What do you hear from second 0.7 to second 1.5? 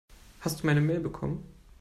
Mail bekommen?